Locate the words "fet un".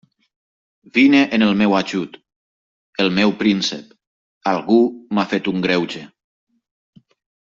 5.35-5.63